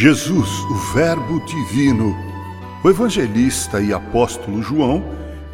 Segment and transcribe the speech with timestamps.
[0.00, 2.16] Jesus, o Verbo Divino.
[2.82, 5.04] O evangelista e apóstolo João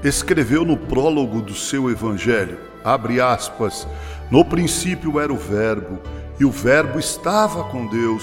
[0.04, 3.88] escreveu no prólogo do seu evangelho, abre aspas,
[4.30, 5.98] no princípio era o Verbo,
[6.38, 8.22] e o Verbo estava com Deus,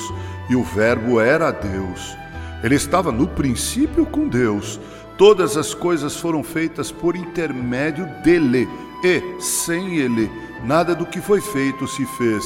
[0.49, 2.15] e o Verbo era Deus.
[2.63, 4.79] Ele estava no princípio com Deus.
[5.17, 8.65] Todas as coisas foram feitas por intermédio dele,
[9.03, 10.31] e sem ele,
[10.63, 12.45] nada do que foi feito se fez.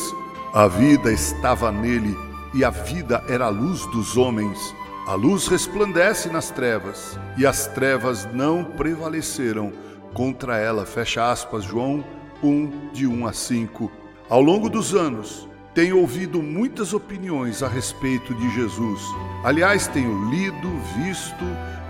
[0.52, 4.76] A vida estava nele e a vida era a luz dos homens.
[5.08, 9.72] A luz resplandece nas trevas, e as trevas não prevaleceram
[10.14, 10.86] contra ela.
[10.86, 12.04] Fecha aspas, João
[12.44, 13.92] 1, de 1 a 5.
[14.30, 19.02] Ao longo dos anos, tenho ouvido muitas opiniões a respeito de Jesus.
[19.44, 21.46] Aliás, tenho lido, visto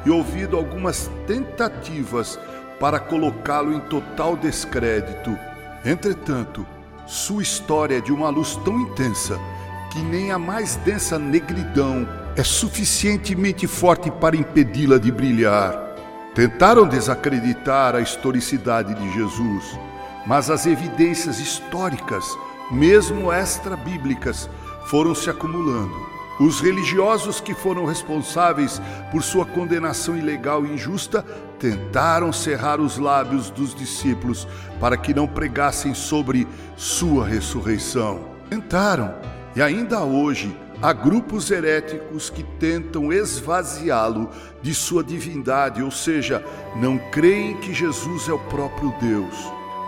[0.06, 2.40] e ouvido algumas tentativas
[2.80, 5.36] para colocá-lo em total descrédito.
[5.84, 6.66] Entretanto,
[7.06, 9.40] sua história é de uma luz tão intensa
[9.92, 15.74] que nem a mais densa negridão é suficientemente forte para impedi-la de brilhar.
[16.36, 19.80] Tentaram desacreditar a historicidade de Jesus,
[20.26, 22.26] mas as evidências históricas,
[22.72, 24.50] mesmo extra-bíblicas,
[24.86, 26.18] foram se acumulando.
[26.40, 28.80] Os religiosos que foram responsáveis
[29.12, 31.26] por sua condenação ilegal e injusta
[31.58, 34.48] tentaram cerrar os lábios dos discípulos
[34.80, 38.20] para que não pregassem sobre sua ressurreição.
[38.48, 39.16] Tentaram,
[39.58, 44.30] e ainda hoje há grupos heréticos que tentam esvaziá-lo
[44.62, 49.34] de sua divindade, ou seja, não creem que Jesus é o próprio Deus.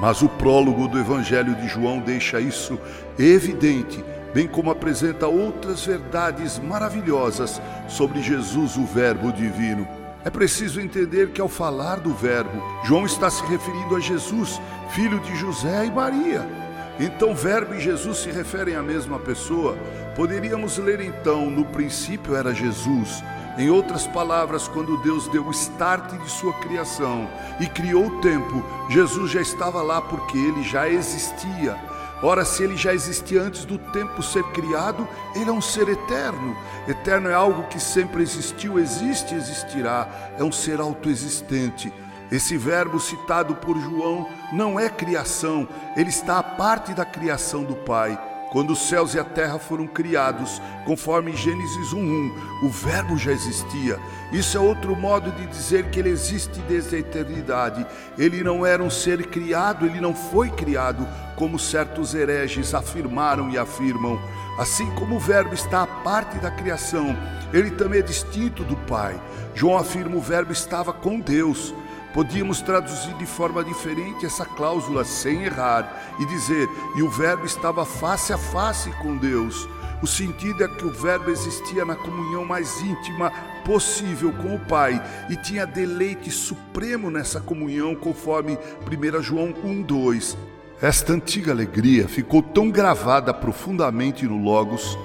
[0.02, 2.80] Mas o prólogo do Evangelho de João deixa isso
[3.20, 4.04] evidente,
[4.34, 9.88] bem como apresenta outras verdades maravilhosas sobre Jesus, o Verbo divino.
[10.26, 14.60] É preciso entender que ao falar do Verbo, João está se referindo a Jesus,
[14.96, 16.69] filho de José e Maria.
[17.00, 19.78] Então, Verbo e Jesus se referem à mesma pessoa.
[20.16, 23.24] Poderíamos ler então: no princípio era Jesus.
[23.58, 27.28] Em outras palavras, quando Deus deu o start de sua criação
[27.60, 31.76] e criou o tempo, Jesus já estava lá porque ele já existia.
[32.22, 36.56] Ora, se ele já existia antes do tempo ser criado, ele é um ser eterno.
[36.86, 40.34] Eterno é algo que sempre existiu, existe e existirá.
[40.38, 41.92] É um ser autoexistente.
[42.32, 47.76] Esse verbo citado por João não é criação, ele está à parte da criação do
[47.76, 48.20] Pai.
[48.52, 52.32] Quando os céus e a terra foram criados, conforme Gênesis 1:1,
[52.64, 54.00] o Verbo já existia.
[54.32, 57.86] Isso é outro modo de dizer que ele existe desde a eternidade.
[58.18, 63.58] Ele não era um ser criado, ele não foi criado, como certos hereges afirmaram e
[63.58, 64.20] afirmam.
[64.58, 67.16] Assim como o Verbo está à parte da criação,
[67.54, 69.20] ele também é distinto do Pai.
[69.54, 71.74] João afirma o Verbo estava com Deus.
[72.14, 77.86] Podíamos traduzir de forma diferente essa cláusula sem errar e dizer: e o Verbo estava
[77.86, 79.68] face a face com Deus.
[80.02, 83.32] O sentido é que o Verbo existia na comunhão mais íntima
[83.66, 90.38] possível com o Pai e tinha deleite supremo nessa comunhão, conforme 1 João 1,2.
[90.82, 94.98] Esta antiga alegria ficou tão gravada profundamente no Logos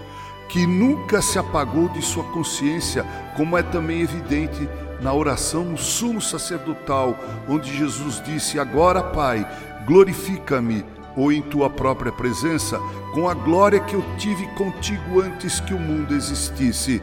[0.48, 3.04] que nunca se apagou de sua consciência,
[3.36, 4.69] como é também evidente
[5.00, 7.16] na oração sumo sacerdotal,
[7.49, 9.47] onde Jesus disse: Agora, Pai,
[9.87, 10.84] glorifica-me,
[11.16, 12.78] ou em tua própria presença,
[13.12, 17.03] com a glória que eu tive contigo antes que o mundo existisse.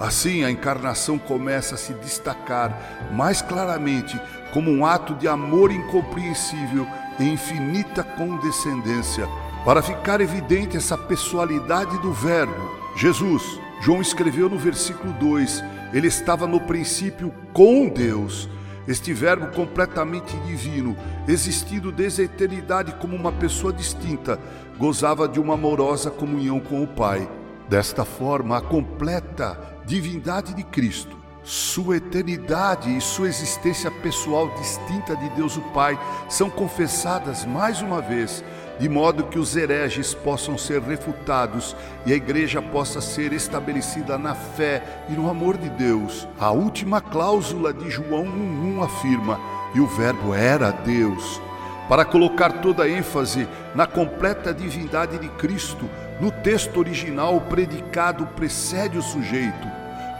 [0.00, 4.20] Assim, a encarnação começa a se destacar mais claramente
[4.52, 6.86] como um ato de amor incompreensível
[7.18, 9.28] e infinita condescendência.
[9.64, 15.62] Para ficar evidente essa pessoalidade do Verbo, Jesus, João escreveu no versículo 2:
[15.92, 18.48] ele estava no princípio com Deus.
[18.86, 20.96] Este Verbo completamente divino,
[21.26, 24.40] existindo desde a eternidade como uma pessoa distinta,
[24.78, 27.28] gozava de uma amorosa comunhão com o Pai.
[27.68, 35.28] Desta forma, a completa divindade de Cristo, sua eternidade e sua existência pessoal distinta de
[35.30, 35.98] Deus o Pai
[36.28, 38.42] são confessadas mais uma vez
[38.78, 41.74] de modo que os hereges possam ser refutados
[42.06, 46.28] e a igreja possa ser estabelecida na fé e no amor de Deus.
[46.38, 49.40] A última cláusula de João 1:1 afirma:
[49.74, 51.40] "E o Verbo era Deus".
[51.88, 55.88] Para colocar toda a ênfase na completa divindade de Cristo,
[56.20, 59.66] no texto original o predicado precede o sujeito.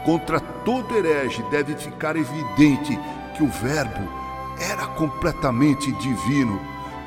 [0.03, 2.99] Contra todo herege deve ficar evidente
[3.35, 4.01] que o Verbo
[4.59, 6.59] era completamente divino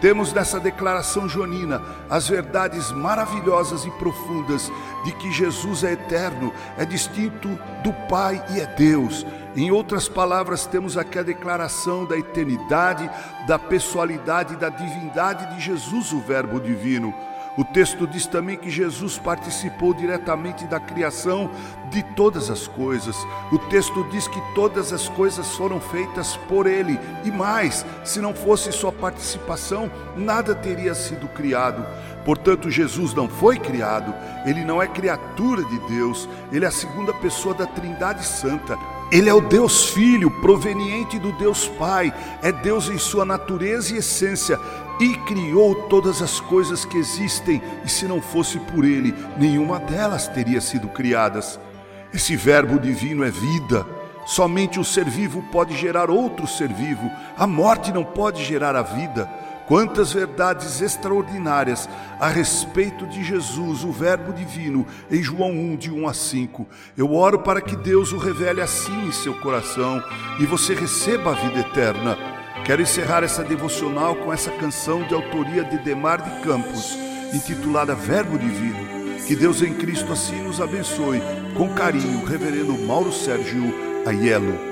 [0.03, 4.71] temos nessa declaração joanina as verdades maravilhosas e profundas
[5.05, 7.49] de que Jesus é eterno, é distinto
[7.85, 9.25] do Pai e é Deus.
[9.55, 13.09] Em outras palavras, temos aqui a declaração da eternidade,
[13.47, 17.15] da pessoalidade, da divindade de Jesus, o Verbo divino.
[17.57, 21.51] O texto diz também que Jesus participou diretamente da criação
[21.91, 23.15] de todas as coisas.
[23.53, 26.99] O texto diz que todas as coisas foram feitas por ele.
[27.25, 31.85] E mais, se não fosse sua participação, nada teria sido criado.
[32.25, 34.15] Portanto, Jesus não foi criado,
[34.47, 38.79] ele não é criatura de Deus, ele é a segunda pessoa da Trindade Santa.
[39.13, 42.11] Ele é o Deus Filho, proveniente do Deus Pai,
[42.43, 44.59] é Deus em sua natureza e essência,
[44.99, 50.29] e criou todas as coisas que existem, e se não fosse por ele, nenhuma delas
[50.29, 51.61] teria sido criadas.
[52.15, 53.87] Esse Verbo divino é vida.
[54.25, 57.11] Somente um ser vivo pode gerar outro ser vivo.
[57.37, 59.29] A morte não pode gerar a vida.
[59.73, 61.89] Quantas verdades extraordinárias
[62.21, 66.67] a respeito de Jesus, o Verbo divino, em João 1, de 1 a 5.
[66.95, 70.05] Eu oro para que Deus o revele assim em seu coração
[70.39, 72.19] e você receba a vida eterna.
[72.67, 76.95] Quero encerrar essa devocional com essa canção de autoria de Demar de Campos,
[77.33, 79.25] intitulada Verbo Divino.
[79.27, 81.23] Que Deus em Cristo assim nos abençoe.
[81.57, 83.73] Com carinho, Reverendo Mauro Sérgio
[84.05, 84.72] Aiello.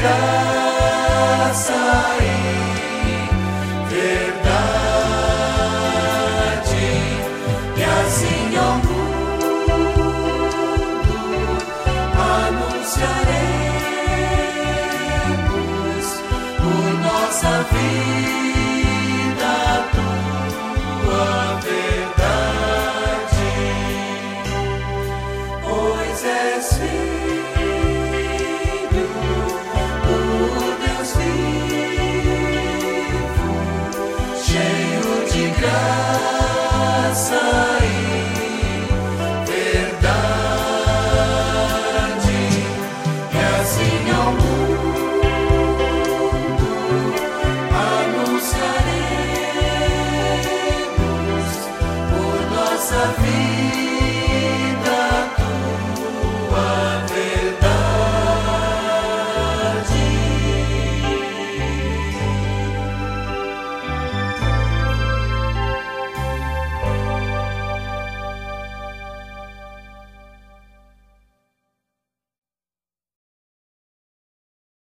[0.00, 0.39] Jesus.